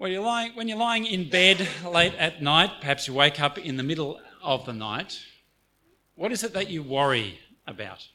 [0.00, 3.58] Well, you're lying, when you're lying in bed late at night, perhaps you wake up
[3.58, 5.18] in the middle of the night,
[6.14, 8.06] what is it that you worry about?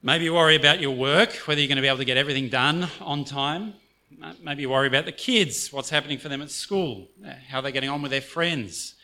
[0.00, 2.48] Maybe you worry about your work, whether you're going to be able to get everything
[2.48, 3.74] done on time.
[4.40, 7.08] Maybe you worry about the kids, what's happening for them at school,
[7.48, 8.94] how they're getting on with their friends,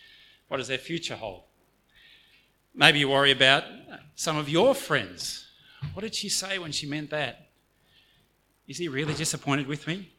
[0.46, 1.42] what does their future hold.
[2.76, 3.64] Maybe you worry about
[4.14, 5.48] some of your friends.
[5.94, 7.48] What did she say when she meant that?
[8.68, 10.12] Is he really disappointed with me?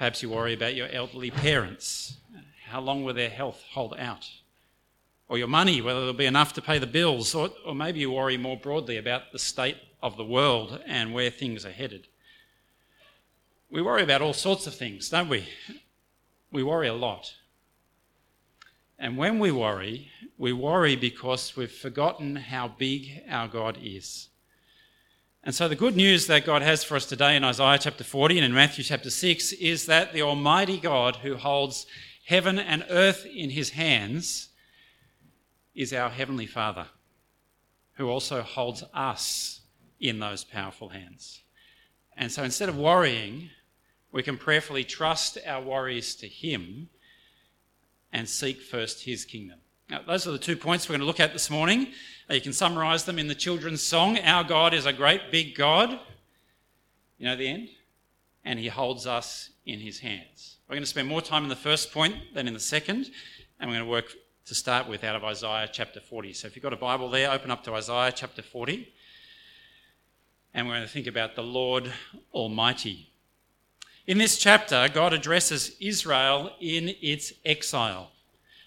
[0.00, 2.16] Perhaps you worry about your elderly parents.
[2.64, 4.26] How long will their health hold out?
[5.28, 7.34] Or your money, whether there'll be enough to pay the bills.
[7.34, 11.28] Or, or maybe you worry more broadly about the state of the world and where
[11.28, 12.08] things are headed.
[13.70, 15.46] We worry about all sorts of things, don't we?
[16.50, 17.34] We worry a lot.
[18.98, 24.30] And when we worry, we worry because we've forgotten how big our God is.
[25.42, 28.36] And so, the good news that God has for us today in Isaiah chapter 40
[28.36, 31.86] and in Matthew chapter 6 is that the Almighty God who holds
[32.26, 34.50] heaven and earth in his hands
[35.74, 36.86] is our Heavenly Father,
[37.94, 39.62] who also holds us
[39.98, 41.42] in those powerful hands.
[42.18, 43.48] And so, instead of worrying,
[44.12, 46.90] we can prayerfully trust our worries to Him
[48.12, 49.60] and seek first His kingdom.
[49.90, 51.88] Now, those are the two points we're going to look at this morning.
[52.30, 55.56] Uh, you can summarize them in the children's song Our God is a great big
[55.56, 55.98] God.
[57.18, 57.70] You know the end?
[58.44, 60.58] And He holds us in His hands.
[60.68, 63.10] We're going to spend more time in the first point than in the second,
[63.58, 64.14] and we're going to work
[64.46, 66.34] to start with out of Isaiah chapter 40.
[66.34, 68.92] So if you've got a Bible there, open up to Isaiah chapter 40.
[70.54, 71.92] And we're going to think about the Lord
[72.32, 73.10] Almighty.
[74.06, 78.12] In this chapter, God addresses Israel in its exile.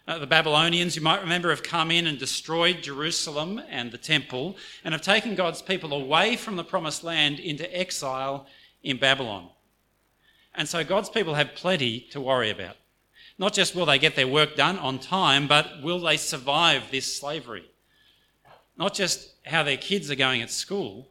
[0.06, 4.58] Uh, the Babylonians, you might remember, have come in and destroyed Jerusalem and the temple
[4.84, 8.46] and have taken God's people away from the promised land into exile
[8.84, 9.50] in Babylon.
[10.56, 12.76] And so God's people have plenty to worry about.
[13.38, 17.16] Not just will they get their work done on time, but will they survive this
[17.16, 17.66] slavery?
[18.78, 21.08] Not just how their kids are going at school,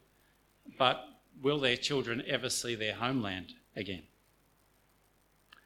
[0.78, 1.02] but
[1.42, 4.02] will their children ever see their homeland again?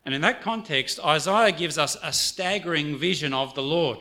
[0.07, 3.99] And in that context, Isaiah gives us a staggering vision of the Lord,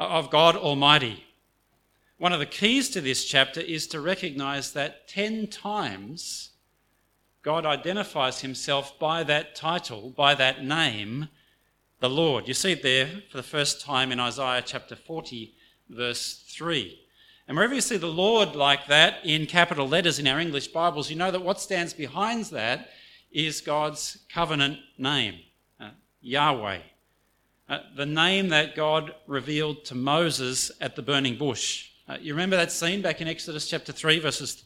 [0.00, 1.24] of God Almighty.
[2.18, 6.50] One of the keys to this chapter is to recognize that 10 times
[7.42, 11.28] God identifies himself by that title, by that name,
[12.00, 12.48] the Lord.
[12.48, 15.54] You see it there for the first time in Isaiah chapter 40,
[15.88, 16.98] verse 3.
[17.46, 21.10] And wherever you see the Lord like that in capital letters in our English Bibles,
[21.10, 22.88] you know that what stands behind that
[23.32, 25.40] is God's covenant name,
[25.80, 26.80] uh, Yahweh.
[27.68, 31.90] Uh, the name that God revealed to Moses at the burning bush.
[32.08, 34.64] Uh, you remember that scene back in Exodus chapter 3, verses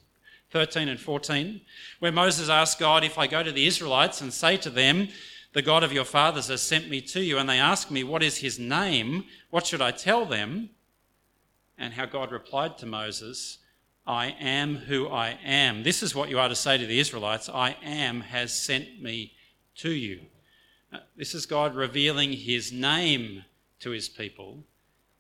[0.51, 1.61] 13 and 14,
[2.01, 5.09] where Moses asked God, If I go to the Israelites and say to them,
[5.53, 8.23] The God of your fathers has sent me to you, and they ask me, What
[8.23, 9.25] is his name?
[9.51, 10.71] What should I tell them?
[11.79, 13.59] And how God replied to Moses,
[14.07, 15.83] I am who I am.
[15.83, 19.33] This is what you are to say to the Israelites I am has sent me
[19.77, 20.21] to you.
[20.93, 23.45] Uh, this is God revealing his name
[23.81, 24.63] to his people.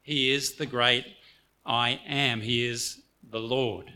[0.02, 1.04] He is the great
[1.64, 2.41] I am.
[2.41, 3.92] He is the Lord.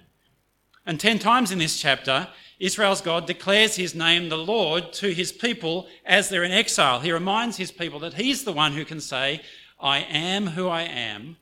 [0.84, 2.26] And 10 times in this chapter,
[2.58, 6.98] Israel's God declares his name, the Lord, to his people as they're in exile.
[6.98, 9.40] He reminds his people that he's the one who can say,
[9.78, 11.36] I am who I am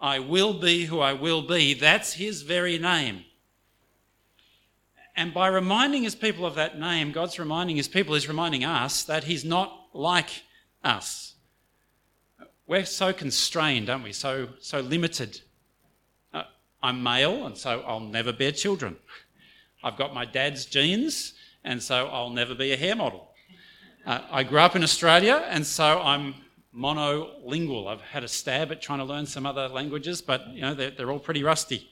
[0.00, 1.74] I will be who I will be.
[1.74, 3.24] That's his very name.
[5.16, 9.04] And by reminding his people of that name, God's reminding his people, is reminding us
[9.04, 10.42] that he's not like
[10.82, 11.34] us.
[12.66, 14.12] We're so constrained, aren't we?
[14.12, 15.40] So, so limited.
[16.32, 16.44] Uh,
[16.82, 18.96] I'm male, and so I'll never bear children.
[19.84, 23.30] I've got my dad's genes, and so I'll never be a hair model.
[24.04, 26.34] Uh, I grew up in Australia, and so I'm
[26.76, 27.86] monolingual.
[27.86, 30.90] I've had a stab at trying to learn some other languages, but you know they're,
[30.90, 31.88] they're all pretty rusty.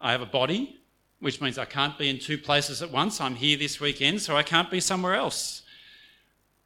[0.00, 0.80] I have a body,
[1.20, 3.20] which means I can't be in two places at once.
[3.20, 5.62] I'm here this weekend, so I can't be somewhere else.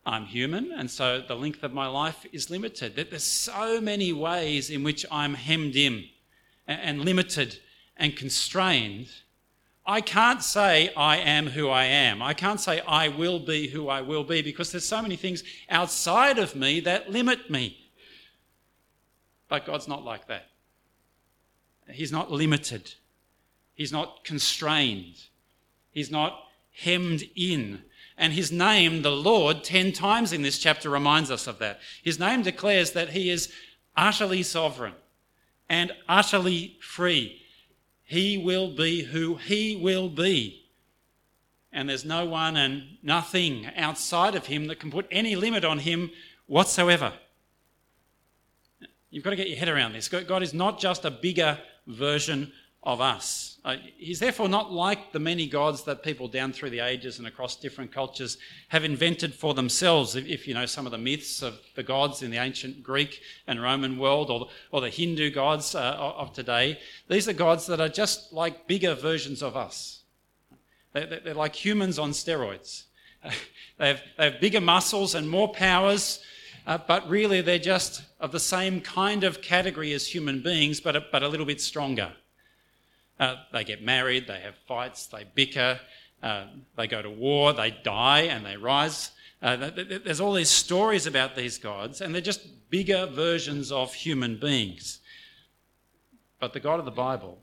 [0.07, 2.95] I'm human, and so the length of my life is limited.
[2.95, 6.05] There's so many ways in which I'm hemmed in
[6.69, 7.59] and limited
[7.97, 9.09] and constrained
[9.87, 12.21] I can't say I am who I am.
[12.21, 15.45] I can't say I will be who I will be because there's so many things
[15.71, 17.79] outside of me that limit me.
[19.49, 20.47] But God's not like that.
[21.89, 22.95] He's not limited.
[23.75, 25.21] He's not constrained.
[25.93, 26.37] He's not
[26.73, 27.83] hemmed in.
[28.19, 31.79] And his name, the Lord, 10 times in this chapter reminds us of that.
[32.03, 33.53] His name declares that he is
[33.97, 34.95] utterly sovereign
[35.69, 37.43] and utterly free
[38.07, 40.63] he will be who He will be.
[41.73, 45.79] and there's no one and nothing outside of him that can put any limit on
[45.79, 46.11] him
[46.47, 47.13] whatsoever.
[49.11, 50.09] You've got to get your head around this.
[50.09, 52.51] God is not just a bigger version
[52.83, 53.59] of us.
[53.65, 57.27] Uh, he's therefore not like the many gods that people down through the ages and
[57.27, 58.39] across different cultures
[58.69, 60.15] have invented for themselves.
[60.15, 63.21] If, if you know some of the myths of the gods in the ancient Greek
[63.49, 66.79] and Roman world, or or the Hindu gods uh, of today,
[67.09, 70.05] these are gods that are just like bigger versions of us.
[70.93, 72.85] They're, they're like humans on steroids.
[73.79, 76.23] they, have, they have bigger muscles and more powers,
[76.67, 80.97] uh, but really they're just of the same kind of category as human beings, but
[80.97, 82.13] a, but a little bit stronger.
[83.19, 85.81] Uh, they get married, they have fights, they bicker,
[86.23, 86.47] uh,
[86.77, 89.11] they go to war, they die, and they rise.
[89.43, 89.71] Uh,
[90.05, 95.01] there's all these stories about these gods, and they're just bigger versions of human beings.
[96.41, 97.39] But the God of the Bible,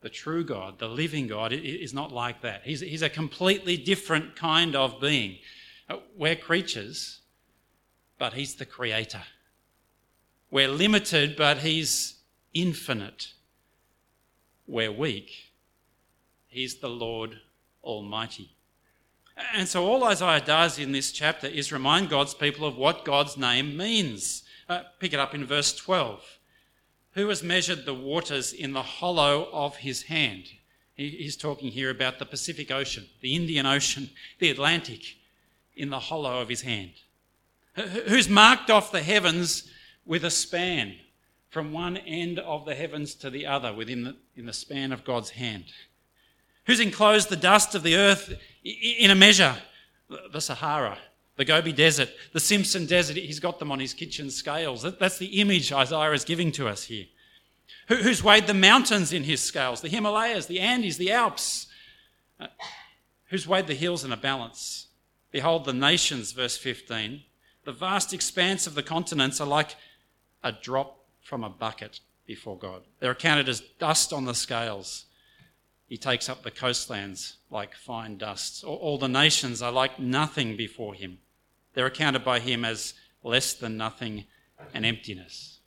[0.00, 2.62] the true God, the living God, is not like that.
[2.64, 5.38] He's, he's a completely different kind of being.
[5.88, 7.20] Uh, we're creatures,
[8.18, 9.22] but He's the creator.
[10.50, 12.16] We're limited, but He's
[12.54, 13.32] infinite
[14.66, 15.52] we're weak,
[16.48, 17.40] He's the Lord
[17.82, 18.50] Almighty.
[19.52, 23.36] And so, all Isaiah does in this chapter is remind God's people of what God's
[23.36, 24.42] name means.
[24.68, 26.38] Uh, pick it up in verse 12.
[27.12, 30.44] Who has measured the waters in the hollow of his hand?
[30.94, 35.16] He, he's talking here about the Pacific Ocean, the Indian Ocean, the Atlantic,
[35.74, 36.92] in the hollow of his hand.
[38.06, 39.70] Who's marked off the heavens
[40.06, 40.96] with a span?
[41.48, 45.04] From one end of the heavens to the other within the, in the span of
[45.04, 45.64] God's hand?
[46.66, 48.34] Who's enclosed the dust of the earth
[48.64, 49.56] in a measure?
[50.32, 50.98] The Sahara,
[51.36, 53.16] the Gobi Desert, the Simpson Desert.
[53.16, 54.82] He's got them on his kitchen scales.
[54.98, 57.06] That's the image Isaiah is giving to us here.
[57.88, 59.80] Who's weighed the mountains in his scales?
[59.80, 61.68] The Himalayas, the Andes, the Alps.
[62.38, 62.48] Uh,
[63.26, 64.88] who's weighed the hills in a balance?
[65.30, 67.22] Behold the nations, verse 15.
[67.64, 69.76] The vast expanse of the continents are like
[70.42, 70.95] a drop
[71.26, 72.82] from a bucket before God.
[73.00, 75.06] They're counted as dust on the scales.
[75.88, 78.64] He takes up the coastlands like fine dust.
[78.64, 81.18] All the nations are like nothing before him.
[81.74, 84.24] They're accounted by him as less than nothing
[84.72, 85.58] and emptiness.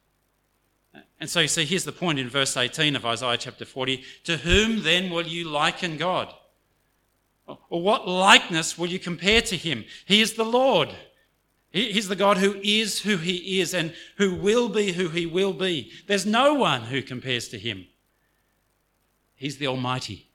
[1.19, 4.37] And so you see, here's the point in verse 18 of Isaiah chapter 40 To
[4.37, 6.33] whom then will you liken God?
[7.69, 9.85] Or what likeness will you compare to him?
[10.05, 10.89] He is the Lord
[11.71, 15.53] He's the God who is who he is and who will be who he will
[15.53, 15.91] be.
[16.07, 17.85] There's no one who compares to him.
[19.35, 20.27] He's the Almighty.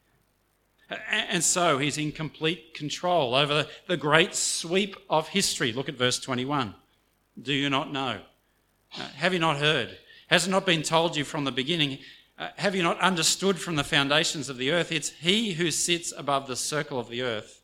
[1.11, 5.73] And so he's in complete control over the great sweep of history.
[5.73, 6.75] Look at verse 21.
[7.41, 8.21] Do you not know?
[8.97, 9.99] Uh, have you not heard?
[10.29, 11.99] Has it not been told you from the beginning?
[12.39, 14.93] Uh, have you not understood from the foundations of the earth?
[14.93, 17.61] It's he who sits above the circle of the earth,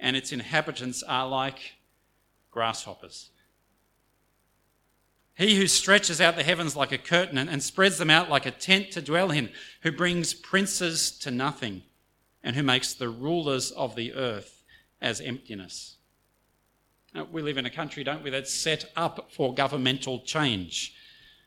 [0.00, 1.74] and its inhabitants are like
[2.58, 3.30] grasshoppers.
[5.36, 8.50] He who stretches out the heavens like a curtain and, spreads them out like a
[8.50, 9.50] tent to dwell in,
[9.82, 11.82] who brings princes to nothing,
[12.42, 14.64] and who makes the rulers of the earth
[15.00, 15.98] as emptiness.
[17.14, 20.96] Now, we live in a country, don't we, that's set up for governmental change.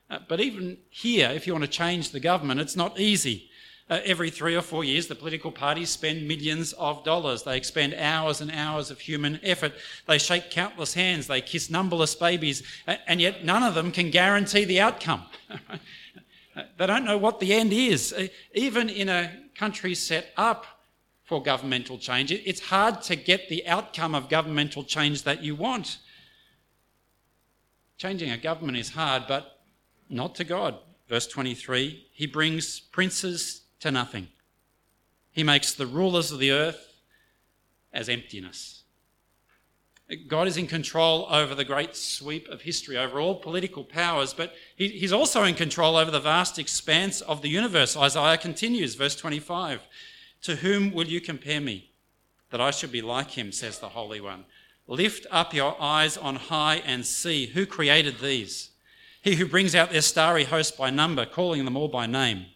[0.10, 3.51] Uh, but even here, if you want to change the government, it's not easy.
[3.92, 7.44] Uh, every three or four years, the political parties spend millions of dollars.
[7.44, 9.74] They expend hours and hours of human effort.
[10.08, 11.28] They shake countless hands.
[11.28, 12.64] They kiss numberless babies.
[12.88, 15.24] And yet, none of them can guarantee the outcome.
[16.78, 18.14] they don't know what the end is.
[18.14, 20.66] Uh, even in a country set up
[21.26, 25.98] for governmental change, it's hard to get the outcome of governmental change that you want.
[27.98, 29.60] Changing a government is hard, but
[30.10, 30.78] not to God.
[31.10, 34.28] Verse 23 He brings princes to nothing.
[35.32, 36.94] He makes the rulers of the earth
[37.94, 38.84] as emptiness.
[40.28, 44.54] God is in control over the great sweep of history, over all political powers, but
[44.76, 47.96] He's also in control over the vast expanse of the universe.
[47.96, 49.82] Isaiah continues, verse 25
[50.44, 51.92] To whom will you compare me,
[52.50, 54.44] that I should be like him, says the Holy One?
[54.86, 58.72] Lift up your eyes on high and see who created these.
[59.22, 62.48] He who brings out their starry host by number, calling them all by name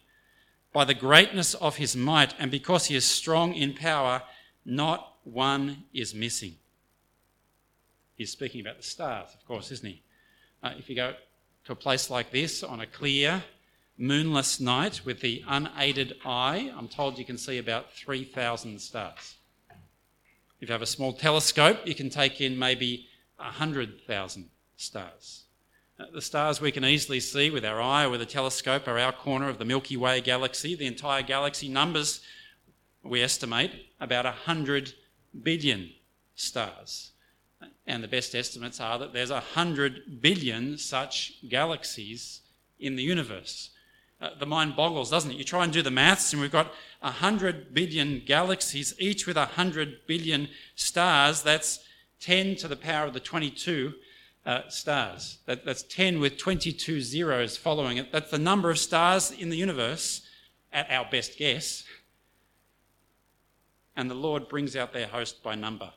[0.76, 4.22] by the greatness of his might, and because he is strong in power,
[4.66, 6.54] not one is missing.
[8.14, 10.02] He's speaking about the stars, of course, isn't he?
[10.62, 11.14] Uh, if you go
[11.64, 13.42] to a place like this on a clear,
[13.96, 19.36] moonless night with the unaided eye, I'm told you can see about 3,000 stars.
[20.60, 23.06] If you have a small telescope, you can take in maybe
[23.36, 25.45] 100,000 stars.
[25.98, 29.12] The stars we can easily see with our eye or with a telescope are our
[29.12, 30.74] corner of the Milky Way galaxy.
[30.74, 32.20] The entire galaxy numbers,
[33.02, 34.92] we estimate, about 100
[35.42, 35.90] billion
[36.34, 37.12] stars.
[37.86, 42.42] And the best estimates are that there's 100 billion such galaxies
[42.78, 43.70] in the universe.
[44.20, 45.38] Uh, the mind boggles, doesn't it?
[45.38, 50.06] You try and do the maths, and we've got 100 billion galaxies, each with 100
[50.06, 51.42] billion stars.
[51.42, 51.80] That's
[52.20, 53.94] 10 to the power of the 22
[54.46, 55.38] uh, stars.
[55.46, 58.12] That, that's 10 with 22 zeros following it.
[58.12, 60.22] That's the number of stars in the universe,
[60.72, 61.84] at our best guess.
[63.96, 65.90] And the Lord brings out their host by number.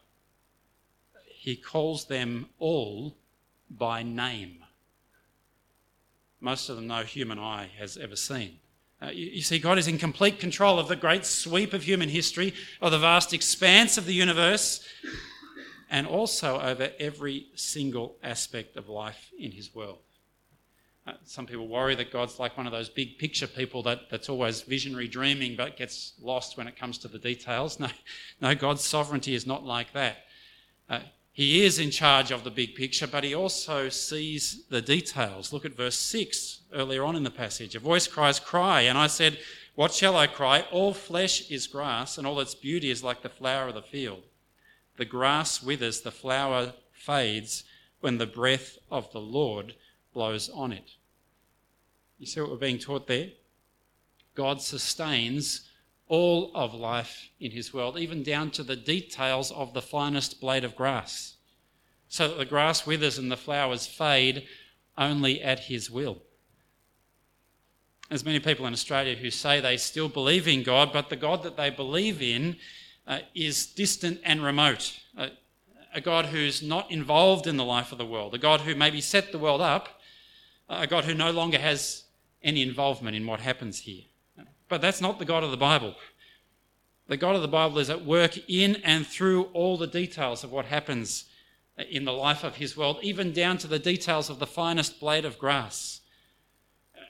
[1.26, 3.16] He calls them all
[3.70, 4.64] by name.
[6.42, 8.58] Most of them no human eye has ever seen.
[9.02, 12.10] Uh, you, you, see, God is in complete control of the great sweep of human
[12.10, 14.86] history, of the vast expanse of the universe,
[15.90, 20.00] and also over every single aspect of life in his world.
[21.08, 24.30] Uh, some people worry that God's like one of those big picture people that, that's
[24.30, 27.80] always visionary dreaming but gets lost when it comes to the details.
[27.80, 27.88] No,
[28.42, 30.18] no God's sovereignty is not like that.
[30.90, 31.00] Uh,
[31.32, 35.54] he is in charge of the big picture, but he also sees the details.
[35.54, 37.76] Look at verse 6 earlier on in the passage.
[37.76, 38.82] A voice cries, Cry.
[38.82, 39.40] And I said,
[39.76, 40.66] What shall I cry?
[40.72, 44.24] All flesh is grass, and all its beauty is like the flower of the field.
[45.00, 47.64] The grass withers, the flower fades
[48.02, 49.76] when the breath of the Lord
[50.14, 50.92] blows on it.
[52.18, 53.30] You see what we're being taught there?
[54.36, 55.70] God sustains
[56.10, 60.66] all of life in his world, even down to the details of the finest blade
[60.66, 61.36] of grass,
[62.10, 64.46] so that the grass withers and the flowers fade
[64.98, 66.22] only at his will.
[68.10, 71.44] There's many people in Australia who say they still believe in God, but the God
[71.44, 72.58] that they believe in
[73.10, 74.98] uh, is distant and remote.
[75.18, 75.30] Uh,
[75.94, 79.02] a God who's not involved in the life of the world, a God who maybe
[79.02, 80.00] set the world up,
[80.70, 82.04] a God who no longer has
[82.44, 84.04] any involvement in what happens here.
[84.70, 85.96] But that's not the God of the Bible.
[87.08, 90.52] The God of the Bible is at work in and through all the details of
[90.52, 91.26] what happens
[91.90, 95.26] in the life of his world, even down to the details of the finest blade
[95.26, 96.02] of grass.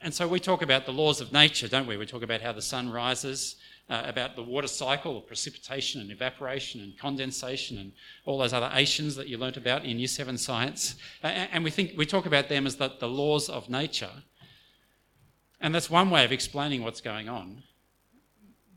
[0.02, 1.98] And so we talk about the laws of nature, don't we?
[1.98, 3.58] We talk about how the sun rises,
[3.90, 7.92] uh, about the water cycle, precipitation and evaporation and condensation and
[8.26, 10.96] all those other Asians that you learnt about in Year 7 science.
[11.24, 14.12] Uh, and we, think, we talk about them as the, the laws of nature.
[15.60, 17.64] And that's one way of explaining what's going on.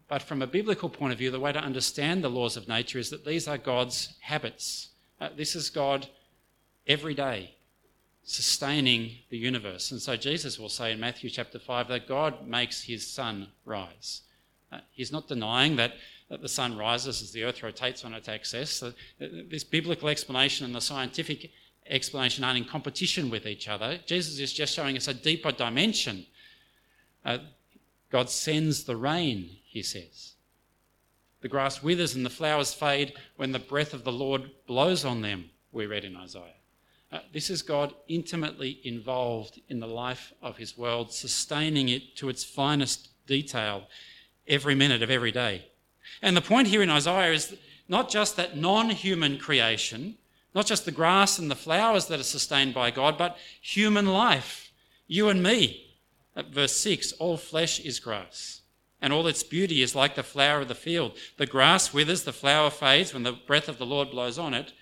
[0.09, 2.99] But from a biblical point of view, the way to understand the laws of nature
[2.99, 4.89] is that these are God's habits.
[5.21, 6.07] Uh, this is God
[6.87, 7.55] every day
[8.25, 9.91] sustaining the universe.
[9.91, 14.23] And so Jesus will say in Matthew chapter 5 that God makes his sun rise.
[14.73, 15.93] Uh, he's not denying that,
[16.31, 18.83] that the sun rises as the earth rotates on its axis.
[18.83, 21.51] Uh, this biblical explanation and the scientific
[21.87, 23.99] explanation aren't in competition with each other.
[24.07, 26.25] Jesus is just showing us a deeper dimension.
[27.25, 27.39] Uh,
[28.11, 30.33] God sends the rain, he says.
[31.43, 35.23] The grass withers and the flowers fade when the breath of the Lord blows on
[35.23, 36.55] them, we read in Isaiah.
[37.11, 42.29] Uh, this is God intimately involved in the life of his world, sustaining it to
[42.29, 43.87] its finest detail
[44.47, 45.67] every minute of every day.
[46.21, 47.57] And the point here in Isaiah is
[47.89, 50.17] not just that non human creation,
[50.55, 54.73] not just the grass and the flowers that are sustained by God, but human life,
[55.07, 55.89] you and me.
[56.35, 58.63] At verse 6 all flesh is grass,
[59.01, 61.17] and all its beauty is like the flower of the field.
[61.37, 64.73] The grass withers, the flower fades when the breath of the Lord blows on it.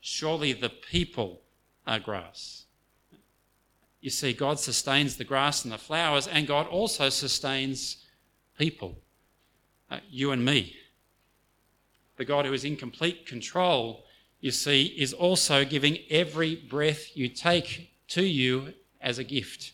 [0.00, 1.42] Surely the people
[1.86, 2.64] are grass.
[4.00, 8.04] You see, God sustains the grass and the flowers, and God also sustains
[8.58, 8.98] people
[9.90, 10.76] uh, you and me.
[12.16, 14.04] The God who is in complete control,
[14.40, 19.72] you see, is also giving every breath you take to you as a gift.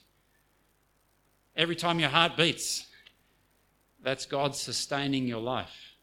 [1.56, 2.86] Every time your heart beats,
[4.02, 5.94] that's God sustaining your life.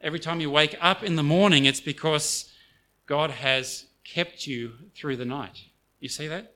[0.00, 2.52] Every time you wake up in the morning, it's because
[3.06, 5.58] God has kept you through the night.
[6.00, 6.54] You see that?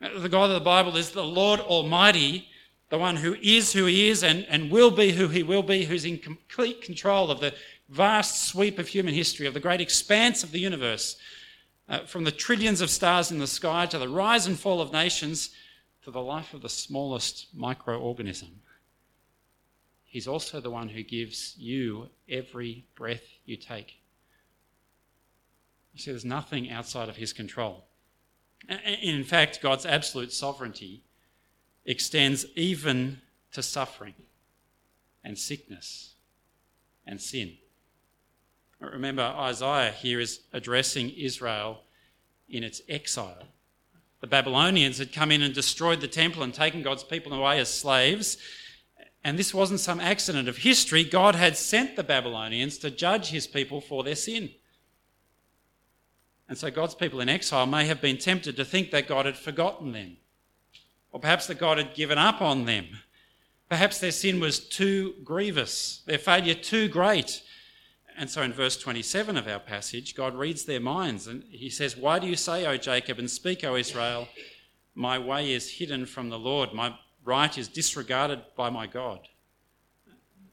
[0.00, 2.48] The God of the Bible is the Lord Almighty
[2.92, 5.86] the one who is who he is and, and will be who he will be,
[5.86, 7.54] who's in complete control of the
[7.88, 11.16] vast sweep of human history, of the great expanse of the universe,
[11.88, 14.92] uh, from the trillions of stars in the sky to the rise and fall of
[14.92, 15.52] nations
[16.04, 18.50] to the life of the smallest microorganism.
[20.04, 24.02] He's also the one who gives you every breath you take.
[25.94, 27.86] You see, there's nothing outside of his control.
[29.00, 31.04] In fact, God's absolute sovereignty
[31.84, 33.20] extends even
[33.52, 34.14] to suffering
[35.24, 36.14] and sickness
[37.06, 37.56] and sin.
[38.80, 41.80] Remember, Isaiah here is addressing Israel
[42.48, 43.44] in its exile.
[44.20, 47.72] The Babylonians had come in and destroyed the temple and taken God's people away as
[47.72, 48.38] slaves.
[49.24, 51.04] And this wasn't some accident of history.
[51.04, 54.50] God had sent the Babylonians to judge his people for their sin.
[56.48, 59.36] And so God's people in exile may have been tempted to think that God had
[59.36, 60.16] forgotten them,
[61.12, 62.86] or perhaps that God had given up on them.
[63.68, 67.42] Perhaps their sin was too grievous, their failure too great.
[68.18, 71.96] And so in verse 27 of our passage, God reads their minds and he says,
[71.96, 74.28] Why do you say, O Jacob, and speak, O Israel,
[74.94, 79.20] my way is hidden from the Lord, my right is disregarded by my God?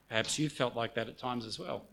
[0.08, 1.86] Perhaps you felt like that at times as well.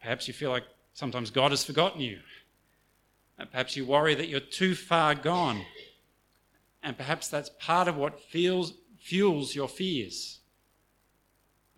[0.00, 2.20] Perhaps you feel like sometimes God has forgotten you.
[3.50, 5.64] Perhaps you worry that you're too far gone.
[6.84, 10.38] And perhaps that's part of what feels, fuels your fears,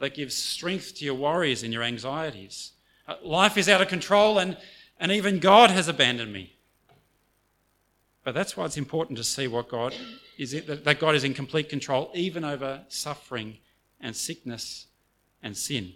[0.01, 2.73] that gives strength to your worries and your anxieties.
[3.09, 4.59] Uh, life is out of control, and,
[5.01, 6.53] and even God has abandoned me.
[8.25, 9.95] But that's why it's important to see what God
[10.37, 13.59] is that God is in complete control, even over suffering
[14.01, 14.87] and sickness
[15.43, 15.93] and sin.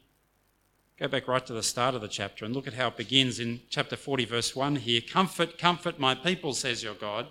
[0.98, 3.40] Go back right to the start of the chapter and look at how it begins
[3.40, 5.00] in chapter 40, verse 1 here.
[5.00, 7.26] Comfort, comfort my people, says your God.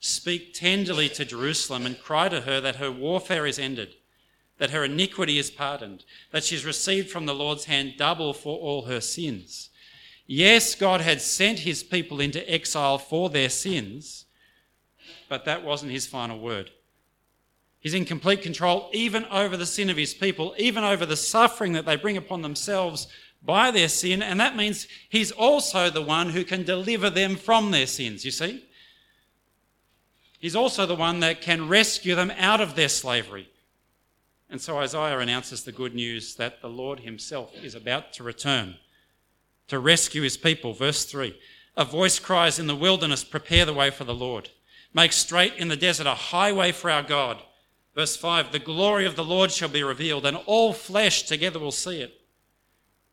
[0.00, 3.96] Speak tenderly to Jerusalem and cry to her that her warfare is ended,
[4.56, 8.82] that her iniquity is pardoned, that she's received from the Lord's hand double for all
[8.82, 9.68] her sins.
[10.26, 14.24] Yes, God had sent his people into exile for their sins,
[15.28, 16.70] but that wasn't his final word.
[17.80, 21.72] He's in complete control even over the sin of his people, even over the suffering
[21.72, 23.06] that they bring upon themselves
[23.42, 24.22] by their sin.
[24.22, 28.30] And that means he's also the one who can deliver them from their sins, you
[28.30, 28.64] see?
[30.40, 33.48] He's also the one that can rescue them out of their slavery.
[34.48, 38.74] And so Isaiah announces the good news that the Lord himself is about to return
[39.70, 40.74] to rescue his people.
[40.74, 41.34] Verse 3
[41.76, 44.50] A voice cries in the wilderness, Prepare the way for the Lord.
[44.92, 47.40] Make straight in the desert a highway for our God.
[47.94, 51.70] Verse 5 The glory of the Lord shall be revealed, and all flesh together will
[51.70, 52.20] see it.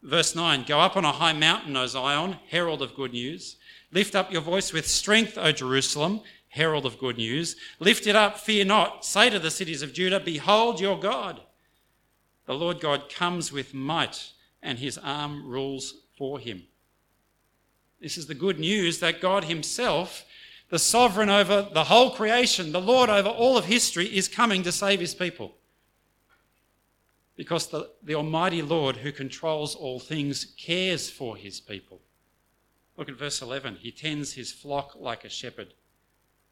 [0.01, 3.57] Verse 9 Go up on a high mountain, O Zion, herald of good news.
[3.91, 7.55] Lift up your voice with strength, O Jerusalem, herald of good news.
[7.79, 9.05] Lift it up, fear not.
[9.05, 11.41] Say to the cities of Judah, Behold your God.
[12.45, 14.31] The Lord God comes with might,
[14.61, 16.63] and his arm rules for him.
[17.99, 20.25] This is the good news that God himself
[20.69, 24.71] the sovereign over the whole creation, the Lord over all of history, is coming to
[24.71, 25.55] save his people.
[27.35, 32.01] Because the, the Almighty Lord, who controls all things, cares for his people.
[32.97, 33.77] Look at verse 11.
[33.77, 35.73] He tends his flock like a shepherd.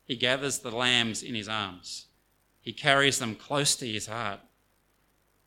[0.06, 2.06] He gathers the lambs in his arms.
[2.62, 4.40] He carries them close to his heart.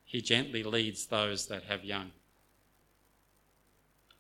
[0.05, 2.12] He gently leads those that have young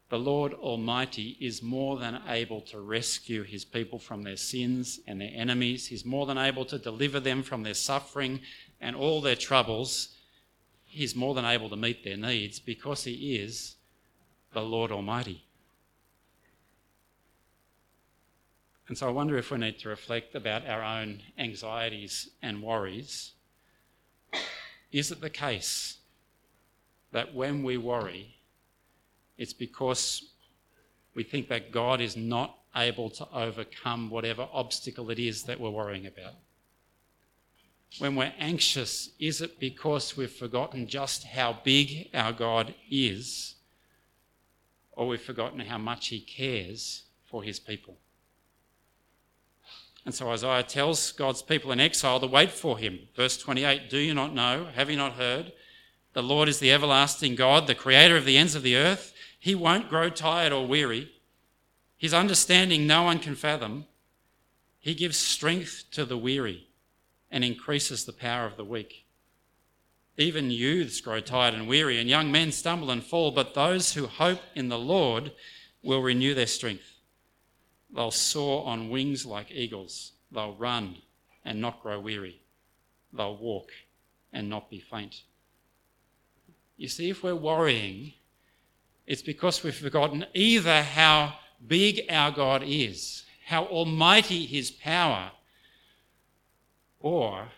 [0.08, 5.20] the Lord Almighty is more than able to rescue his people from their sins and
[5.20, 5.86] their enemies.
[5.86, 8.40] He's more than able to deliver them from their suffering
[8.80, 10.16] and all their troubles.
[10.84, 13.76] He's more than able to meet their needs because he is
[14.54, 15.44] the Lord Almighty.
[18.88, 23.32] And so I wonder if we need to reflect about our own anxieties and worries.
[24.90, 25.98] Is it the case
[27.12, 28.36] that when we worry,
[29.36, 30.30] it's because
[31.14, 35.70] we think that God is not able to overcome whatever obstacle it is that we're
[35.70, 36.34] worrying about.
[37.98, 43.54] When we're anxious, is it because we've forgotten just how big our God is,
[44.92, 47.96] or we've forgotten how much He cares for His people?
[50.08, 52.98] And so Isaiah tells God's people in exile to wait for Him.
[53.14, 54.68] Verse 28 Do you not know?
[54.74, 55.52] Have you not heard?
[56.14, 59.12] The Lord is the everlasting God, the creator of the ends of the earth.
[59.38, 61.12] He won't grow tired or weary.
[61.98, 63.84] His understanding no one can fathom.
[64.78, 66.68] He gives strength to the weary
[67.30, 69.04] and increases the power of the weak.
[70.16, 74.06] Even youths grow tired and weary, and young men stumble and fall, but those who
[74.06, 75.32] hope in the Lord
[75.82, 76.97] will renew their strength.
[77.94, 80.12] They'll soar on wings like eagles.
[80.30, 80.96] They'll run
[81.44, 82.42] and not grow weary.
[83.12, 83.70] They'll walk
[84.32, 85.22] and not be faint.
[86.76, 88.12] You see, if we're worrying,
[89.06, 91.34] it's because we've forgotten either how
[91.66, 95.30] big our God is, how almighty his power,
[97.00, 97.48] or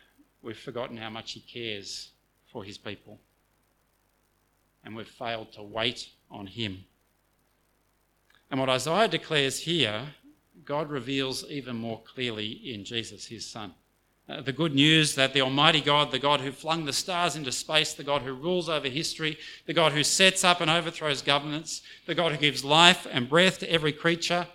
[0.43, 2.11] we've forgotten how much he cares
[2.53, 3.19] for his people.
[4.85, 6.85] And we've failed to wait on him.
[8.51, 10.03] And what Isaiah declares here,
[10.65, 13.75] God reveals even more clearly in Jesus, his son.
[14.29, 17.51] Uh, the good news that the Almighty God, the God who flung the stars into
[17.51, 21.83] space, the God who rules over history, the God who sets up and overthrows governments,
[22.07, 24.47] the God who gives life and breath to every creature,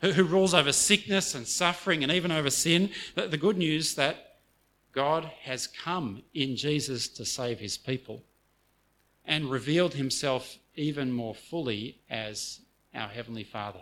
[0.00, 3.94] who, who rules over sickness and suffering and even over sin, the, the good news
[3.94, 4.36] that
[4.92, 8.22] God has come in Jesus to save his people
[9.24, 12.60] and revealed himself even more fully as
[12.94, 13.80] our Heavenly Father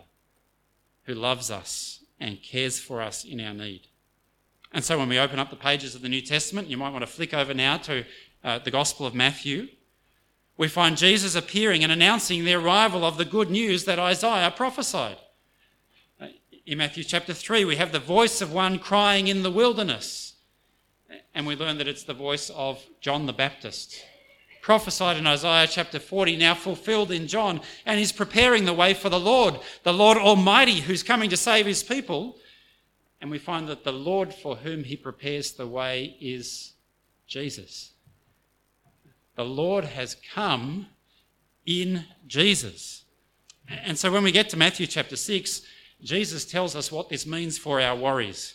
[1.05, 3.89] who loves us and cares for us in our need.
[4.73, 7.03] And so when we open up the pages of the New Testament, you might want
[7.03, 8.05] to flick over now to
[8.43, 9.69] uh, the Gospel of Matthew.
[10.57, 15.19] We find Jesus appearing and announcing the arrival of the good news that Isaiah prophesied.
[16.65, 20.35] In Matthew chapter 3, we have the voice of one crying in the wilderness.
[21.35, 24.05] And we learn that it's the voice of John the Baptist,
[24.63, 27.61] prophesied in Isaiah chapter 40, now fulfilled in John.
[27.85, 31.67] And he's preparing the way for the Lord, the Lord Almighty, who's coming to save
[31.67, 32.37] his people.
[33.21, 36.73] And we find that the Lord for whom he prepares the way is
[37.27, 37.93] Jesus.
[39.35, 40.87] The Lord has come
[41.67, 43.05] in Jesus.
[43.69, 45.63] And so when we get to Matthew chapter 6,
[46.03, 48.55] Jesus tells us what this means for our worries.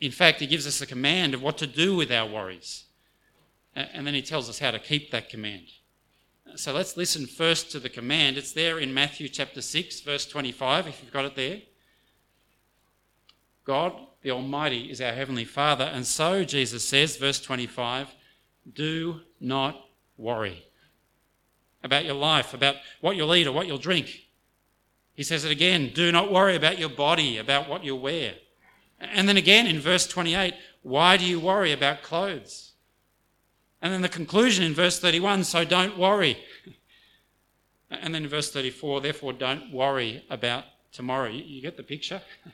[0.00, 2.84] In fact, he gives us a command of what to do with our worries.
[3.78, 5.66] And then he tells us how to keep that command.
[6.56, 8.36] So let's listen first to the command.
[8.36, 11.60] It's there in Matthew chapter 6, verse 25, if you've got it there.
[13.64, 15.84] God, the Almighty, is our Heavenly Father.
[15.84, 18.08] And so, Jesus says, verse 25,
[18.72, 19.78] do not
[20.16, 20.64] worry
[21.82, 24.24] about your life, about what you'll eat or what you'll drink.
[25.14, 28.34] He says it again do not worry about your body, about what you'll wear.
[29.00, 32.67] And then again in verse 28, why do you worry about clothes?
[33.80, 36.38] And then the conclusion in verse 31, so don't worry.
[37.90, 41.30] And then in verse 34, therefore don't worry about tomorrow.
[41.30, 42.20] You get the picture?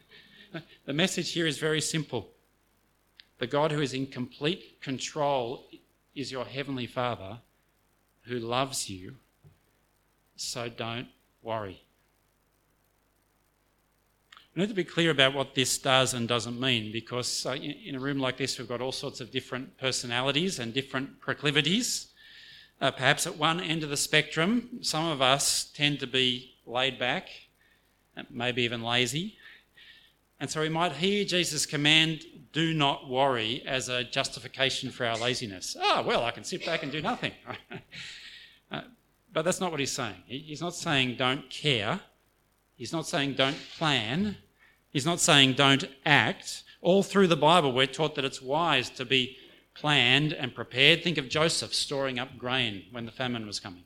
[0.87, 2.31] The message here is very simple.
[3.39, 5.67] The God who is in complete control
[6.15, 7.41] is your Heavenly Father
[8.23, 9.17] who loves you,
[10.37, 11.09] so don't
[11.43, 11.83] worry.
[14.55, 17.97] We need to be clear about what this does and doesn't mean because uh, in
[17.97, 22.13] a room like this, we've got all sorts of different personalities and different proclivities.
[22.81, 27.01] Uh, perhaps at one end of the spectrum, some of us tend to be laid
[27.01, 27.29] back,
[28.31, 29.37] maybe even lazy.
[30.39, 35.17] And so we might hear Jesus' command, do not worry, as a justification for our
[35.17, 35.77] laziness.
[35.81, 37.33] Ah, oh, well, I can sit back and do nothing.
[38.71, 38.83] uh,
[39.33, 40.23] but that's not what he's saying.
[40.27, 42.01] He's not saying don't care.
[42.77, 44.37] He's not saying don't plan.
[44.95, 46.63] He's not saying don't act.
[46.81, 49.37] All through the Bible, we're taught that it's wise to be
[49.75, 51.03] planned and prepared.
[51.03, 53.83] Think of Joseph storing up grain when the famine was coming.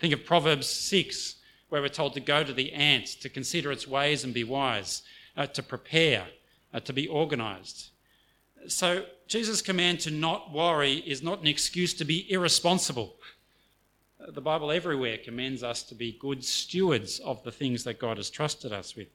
[0.00, 1.36] Think of Proverbs 6,
[1.68, 5.02] where we're told to go to the ant, to consider its ways and be wise
[5.36, 6.26] uh, to prepare,
[6.74, 7.90] uh, to be organised.
[8.66, 13.14] So, Jesus' command to not worry is not an excuse to be irresponsible.
[14.28, 18.28] The Bible everywhere commends us to be good stewards of the things that God has
[18.28, 19.08] trusted us with.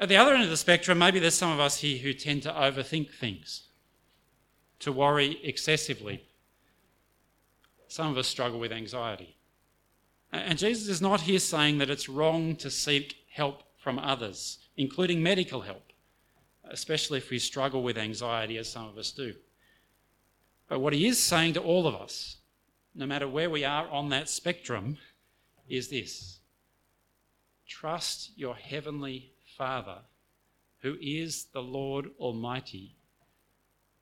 [0.00, 2.42] At the other end of the spectrum, maybe there's some of us here who tend
[2.42, 3.68] to overthink things,
[4.80, 6.24] to worry excessively.
[7.86, 9.36] Some of us struggle with anxiety.
[10.32, 15.22] And Jesus is not here saying that it's wrong to seek help from others, including
[15.22, 15.92] medical help,
[16.64, 19.34] especially if we struggle with anxiety, as some of us do.
[20.68, 22.38] But what he is saying to all of us,
[22.96, 24.98] no matter where we are on that spectrum,
[25.68, 26.40] is this
[27.66, 29.98] trust your heavenly Father,
[30.80, 32.96] who is the Lord Almighty,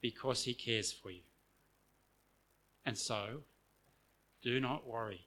[0.00, 1.22] because he cares for you.
[2.84, 3.42] And so,
[4.42, 5.26] do not worry.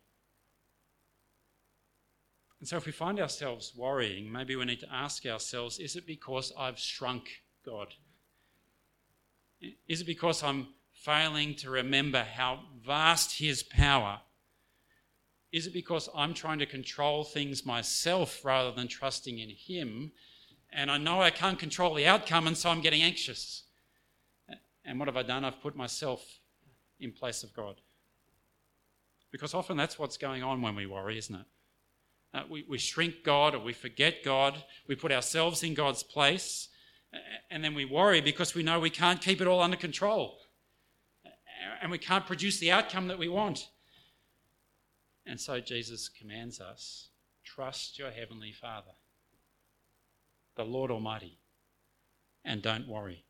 [2.60, 6.06] And so, if we find ourselves worrying, maybe we need to ask ourselves is it
[6.06, 7.88] because I've shrunk God?
[9.88, 14.22] Is it because I'm failing to remember how vast His power?
[15.56, 20.12] Is it because I'm trying to control things myself rather than trusting in Him?
[20.74, 23.64] And I know I can't control the outcome, and so I'm getting anxious.
[24.84, 25.46] And what have I done?
[25.46, 26.42] I've put myself
[27.00, 27.80] in place of God.
[29.32, 31.46] Because often that's what's going on when we worry, isn't it?
[32.34, 34.62] Uh, we, we shrink God or we forget God.
[34.90, 36.68] We put ourselves in God's place.
[37.50, 40.38] And then we worry because we know we can't keep it all under control.
[41.82, 43.70] And we can't produce the outcome that we want.
[45.26, 47.10] And so Jesus commands us
[47.44, 48.92] trust your Heavenly Father,
[50.56, 51.38] the Lord Almighty,
[52.44, 53.24] and don't worry.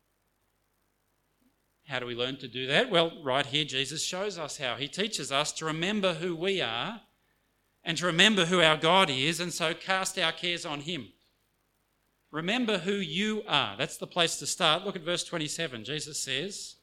[1.86, 2.90] How do we learn to do that?
[2.90, 4.74] Well, right here, Jesus shows us how.
[4.76, 7.02] He teaches us to remember who we are
[7.84, 11.08] and to remember who our God is, and so cast our cares on Him.
[12.32, 13.76] Remember who you are.
[13.76, 14.84] That's the place to start.
[14.84, 15.84] Look at verse 27.
[15.84, 16.75] Jesus says,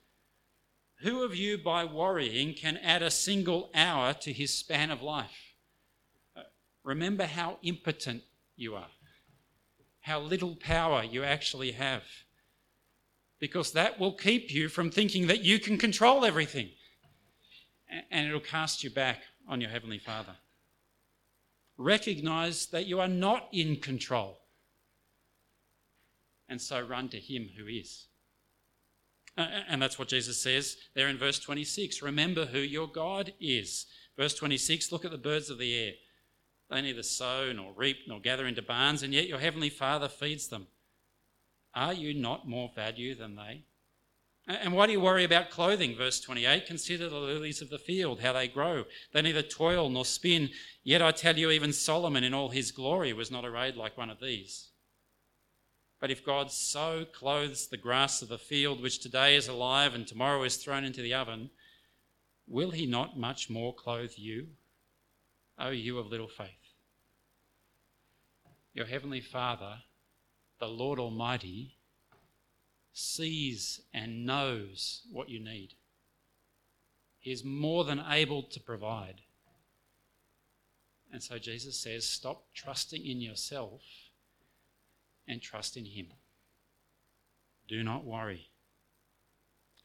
[1.04, 5.54] Who of you by worrying can add a single hour to his span of life?
[6.36, 6.42] Uh,
[6.84, 8.24] remember how impotent
[8.56, 8.88] you are,
[10.02, 12.04] how little power you actually have.
[13.44, 16.70] because that will keep you from thinking that you can control everything.
[18.10, 20.38] And it'll cast you back on your Heavenly Father.
[21.78, 24.38] Recognize that you are not in control.
[26.48, 28.06] And so run to Him who is.
[29.38, 32.02] Uh, uh, and that's what Jesus says there in verse 26.
[32.02, 33.86] Remember who your God is.
[34.18, 35.94] Verse 26 Look at the birds of the air.
[36.70, 40.48] They neither sow nor reap nor gather into barns, and yet your heavenly Father feeds
[40.48, 40.68] them.
[41.76, 43.64] Are you not more value than they?
[44.46, 45.96] And why do you worry about clothing?
[45.96, 48.84] Verse 28 Consider the lilies of the field, how they grow.
[49.14, 50.50] They neither toil nor spin.
[50.84, 54.10] Yet I tell you, even Solomon in all his glory was not arrayed like one
[54.10, 54.70] of these.
[56.04, 60.06] But if God so clothes the grass of the field, which today is alive and
[60.06, 61.50] tomorrow is thrown into the oven,
[62.46, 64.48] will he not much more clothe you,
[65.58, 66.74] O you of little faith?
[68.74, 69.78] Your heavenly Father,
[70.60, 71.78] the Lord Almighty,
[72.92, 75.70] sees and knows what you need.
[77.18, 79.22] He is more than able to provide.
[81.14, 83.80] And so Jesus says, stop trusting in yourself
[85.28, 86.08] and trust in Him.
[87.68, 88.50] Do not worry.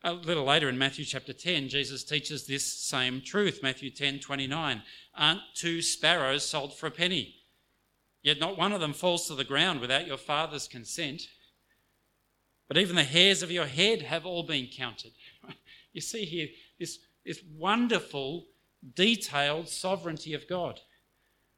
[0.04, 3.60] A little later in Matthew chapter 10, Jesus teaches this same truth.
[3.62, 4.82] Matthew 10 29.
[5.16, 7.34] Aren't two sparrows sold for a penny?
[8.22, 11.22] Yet not one of them falls to the ground without your Father's consent.
[12.68, 15.12] But even the hairs of your head have all been counted.
[15.94, 16.48] You see here
[16.78, 18.46] this, this wonderful,
[18.94, 20.80] detailed sovereignty of God.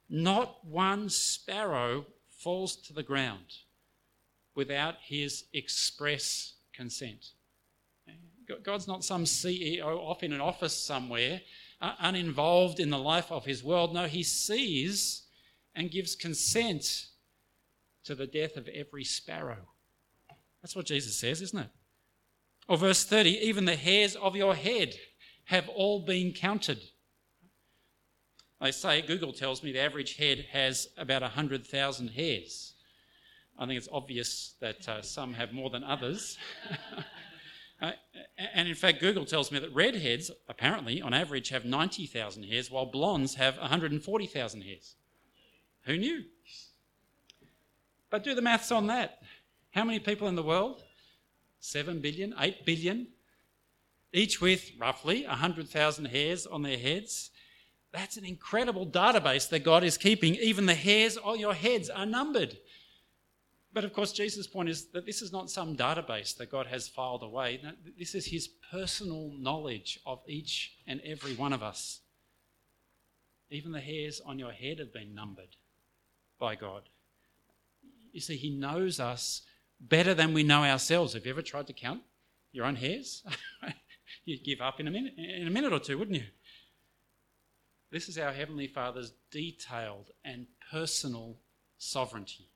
[0.09, 3.57] Not one sparrow falls to the ground
[4.55, 7.33] without his express consent.
[8.63, 11.41] God's not some CEO off in an office somewhere,
[11.81, 13.95] uh, uninvolved in the life of his world.
[13.95, 15.23] No, he sees
[15.75, 17.07] and gives consent
[18.05, 19.69] to the death of every sparrow.
[20.63, 21.71] That's what Jesus says, isn't it?
[22.69, 24.95] Or verse 30 even the hairs of your head
[25.45, 26.81] have all been counted.
[28.61, 32.75] They say, Google tells me the average head has about 100,000 hairs.
[33.61, 36.39] I think it's obvious that uh, some have more than others.
[37.83, 37.93] uh,
[38.55, 42.87] and in fact, Google tells me that redheads, apparently, on average, have 90,000 hairs, while
[42.87, 44.95] blondes have 140,000 hairs.
[45.83, 46.25] Who knew?
[48.09, 49.23] But do the maths on that.
[49.73, 50.83] How many people in the world?
[51.61, 53.09] 7 billion, 8 billion,
[54.15, 57.31] each with roughly 100,000 hairs on their heads.
[57.93, 60.37] That's an incredible database that God is keeping.
[60.37, 62.57] Even the hairs on your heads are numbered.
[63.73, 66.89] But of course, Jesus' point is that this is not some database that God has
[66.89, 67.61] filed away.
[67.63, 72.01] No, this is his personal knowledge of each and every one of us.
[73.51, 75.57] Even the hairs on your head have been numbered
[76.39, 76.83] by God.
[78.13, 79.43] You see, he knows us
[79.81, 81.15] better than we know ourselves.
[81.15, 82.03] Have you ever tried to count
[82.53, 83.23] your own hairs?
[84.25, 86.27] You'd give up in a minute, in a minute or two, wouldn't you?
[87.91, 91.39] This is our Heavenly Father's detailed and personal
[91.79, 92.50] sovereignty.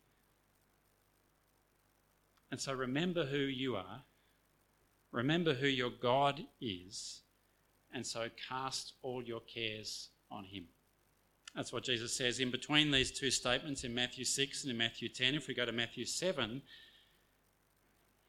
[2.54, 4.04] And so remember who you are,
[5.10, 7.22] remember who your God is,
[7.92, 10.66] and so cast all your cares on Him.
[11.56, 15.08] That's what Jesus says in between these two statements in Matthew 6 and in Matthew
[15.08, 15.34] 10.
[15.34, 16.62] If we go to Matthew 7,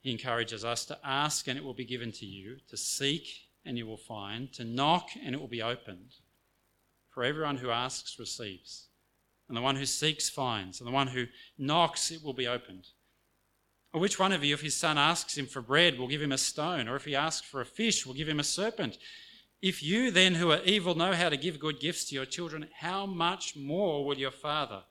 [0.01, 3.27] he encourages us to ask and it will be given to you, to seek
[3.63, 6.15] and you will find, to knock and it will be opened.
[7.11, 8.87] For everyone who asks receives,
[9.47, 11.25] and the one who seeks finds, and the one who
[11.59, 12.87] knocks it will be opened.
[13.95, 16.33] Or which one of you, if his son asks him for bread, will give him
[16.33, 16.89] a stone?
[16.89, 18.97] Or if he asks for a fish, will give him a serpent?
[19.61, 22.67] If you then, who are evil, know how to give good gifts to your children,
[22.81, 24.83] how much more will your Father,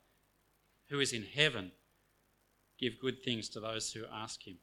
[0.89, 1.73] who is in heaven,
[2.81, 4.57] give good things to those who ask him?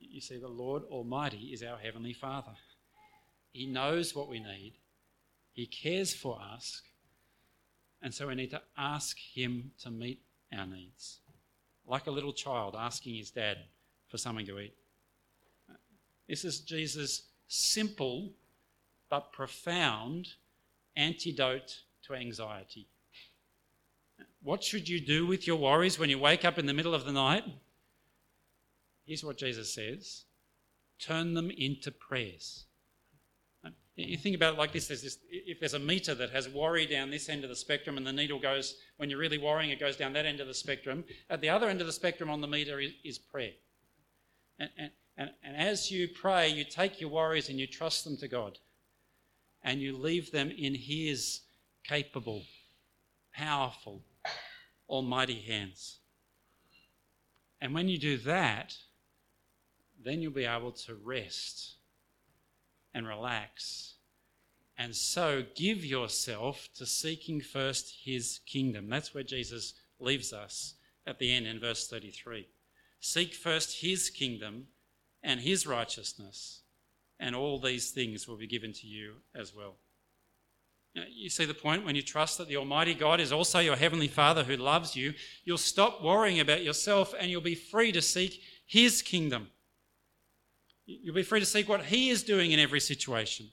[0.00, 2.56] You see, the Lord Almighty is our Heavenly Father.
[3.52, 4.74] He knows what we need,
[5.52, 6.82] He cares for us,
[8.02, 11.20] and so we need to ask Him to meet our needs.
[11.88, 13.56] Like a little child asking his dad
[14.08, 14.74] for something to eat.
[16.28, 18.30] This is Jesus' simple
[19.08, 20.28] but profound
[20.96, 22.86] antidote to anxiety.
[24.42, 27.04] What should you do with your worries when you wake up in the middle of
[27.04, 27.44] the night?
[29.06, 30.24] Here's what Jesus says
[30.98, 32.64] turn them into prayers.
[34.08, 36.86] You think about it like this, there's this if there's a meter that has worry
[36.86, 39.78] down this end of the spectrum and the needle goes, when you're really worrying, it
[39.78, 41.04] goes down that end of the spectrum.
[41.28, 43.52] At the other end of the spectrum on the meter is, is prayer.
[44.58, 48.16] And, and, and, and as you pray, you take your worries and you trust them
[48.18, 48.58] to God.
[49.62, 51.40] And you leave them in His
[51.84, 52.44] capable,
[53.34, 54.02] powerful,
[54.88, 55.98] almighty hands.
[57.60, 58.74] And when you do that,
[60.02, 61.74] then you'll be able to rest
[62.94, 63.94] and relax.
[64.78, 68.88] And so give yourself to seeking first his kingdom.
[68.88, 72.46] That's where Jesus leaves us at the end in verse 33.
[73.00, 74.68] Seek first his kingdom
[75.22, 76.62] and his righteousness,
[77.18, 79.74] and all these things will be given to you as well.
[80.94, 84.08] You see the point when you trust that the Almighty God is also your Heavenly
[84.08, 85.14] Father who loves you,
[85.44, 89.48] you'll stop worrying about yourself and you'll be free to seek His kingdom.
[90.86, 93.50] You'll be free to seek what He is doing in every situation,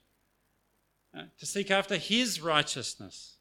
[1.40, 3.38] to seek after His righteousness.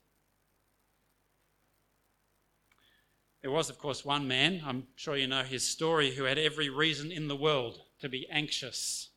[3.42, 6.70] There was, of course, one man, I'm sure you know his story, who had every
[6.70, 9.10] reason in the world to be anxious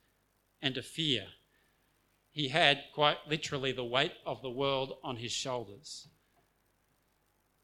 [0.62, 1.28] and to fear
[2.38, 6.08] he had quite literally the weight of the world on his shoulders.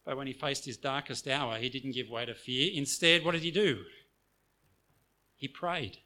[0.04, 2.72] But when he faced his darkest hour, he didn't give way to fear.
[2.74, 3.84] Instead, what did he do?
[5.36, 6.00] He prayed.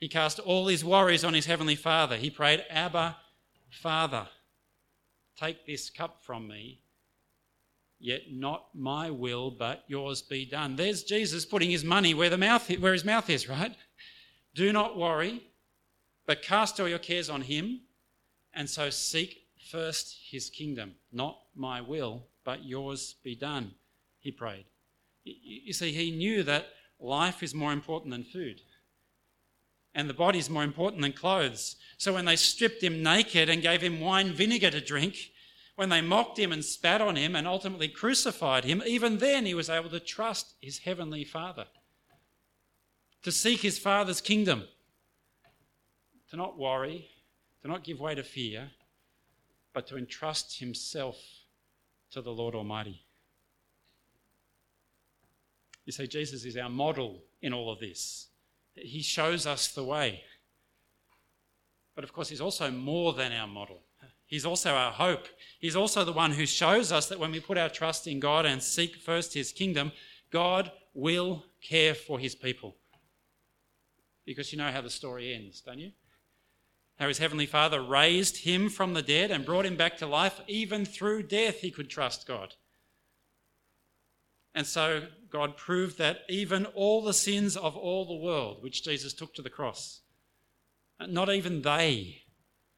[0.00, 2.16] He cast all his worries on his heavenly Father.
[2.16, 3.18] He prayed, Abba,
[3.70, 4.26] Father,
[5.38, 6.80] take this cup from me,
[7.98, 10.76] yet not my will, but yours be done.
[10.76, 13.74] There's Jesus putting his money where, the mouth, where his mouth is, right?
[14.54, 15.42] Do not worry.
[16.26, 17.80] But cast all your cares on him,
[18.54, 20.94] and so seek first his kingdom.
[21.12, 23.72] Not my will, but yours be done,
[24.20, 24.66] he prayed.
[25.24, 26.66] You see, he knew that
[27.00, 28.60] life is more important than food,
[29.94, 31.76] and the body is more important than clothes.
[31.98, 35.30] So when they stripped him naked and gave him wine vinegar to drink,
[35.76, 39.54] when they mocked him and spat on him and ultimately crucified him, even then he
[39.54, 41.66] was able to trust his heavenly Father,
[43.22, 44.64] to seek his Father's kingdom
[46.30, 47.08] to not worry,
[47.62, 48.70] to not give way to fear,
[49.72, 51.16] but to entrust himself
[52.12, 53.02] to the Lord Almighty.
[55.84, 58.28] You see, Jesus is our model in all of this.
[58.82, 60.22] He shows us the way.
[61.94, 63.82] But of course, He's also more than our model.
[64.26, 65.26] He's also our hope.
[65.58, 68.46] He's also the one who shows us that when we put our trust in God
[68.46, 69.92] and seek first His kingdom,
[70.30, 72.76] God will care for His people.
[74.24, 75.92] Because you know how the story ends, don't you?
[77.00, 80.38] how his heavenly Father raised him from the dead and brought him back to life.
[80.46, 82.54] Even through death, he could trust God.
[84.54, 89.12] And so God proved that even all the sins of all the world, which Jesus
[89.12, 90.00] took to the cross,
[91.00, 92.22] not even they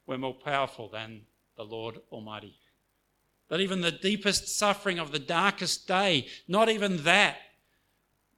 [0.07, 1.23] were more powerful than
[1.57, 2.57] the Lord Almighty.
[3.49, 7.37] That even the deepest suffering of the darkest day, not even that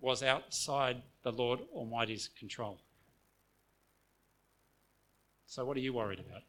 [0.00, 2.80] was outside the Lord Almighty's control.
[5.46, 6.42] So, what are you worried about?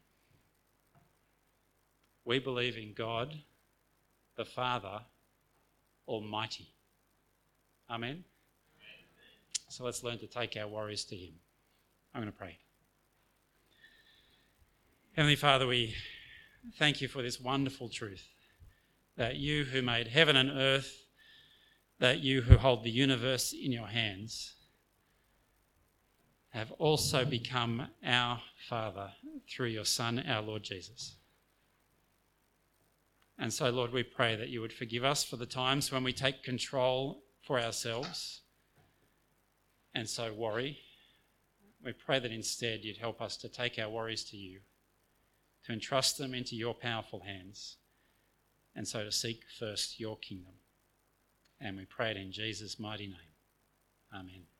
[2.24, 3.34] We believe in God,
[4.36, 5.00] the Father
[6.08, 6.75] Almighty.
[7.90, 8.24] Amen?
[9.68, 11.34] So, let's learn to take our worries to Him.
[12.14, 12.58] I'm going to pray.
[15.14, 15.94] Heavenly Father, we
[16.78, 18.26] thank you for this wonderful truth
[19.16, 21.04] that you who made heaven and earth,
[21.98, 24.54] that you who hold the universe in your hands,
[26.50, 29.10] have also become our Father
[29.48, 31.16] through your Son, our Lord Jesus.
[33.38, 36.12] And so, Lord, we pray that you would forgive us for the times when we
[36.12, 38.40] take control for ourselves
[39.94, 40.78] and so worry.
[41.84, 44.60] We pray that instead you'd help us to take our worries to you,
[45.64, 47.76] to entrust them into your powerful hands,
[48.74, 50.54] and so to seek first your kingdom.
[51.60, 53.32] And we pray it in Jesus' mighty name.
[54.12, 54.55] Amen.